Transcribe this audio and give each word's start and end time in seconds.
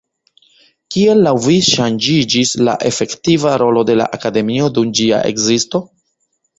Kiel 0.95 1.21
laŭ 1.27 1.33
vi 1.43 1.57
ŝanĝiĝis 1.67 2.55
la 2.69 2.75
efektiva 2.93 3.55
rolo 3.67 3.87
de 3.93 4.01
la 4.03 4.11
Akademio 4.21 4.75
dum 4.81 4.99
ĝia 5.03 5.25
ekzisto? 5.35 5.89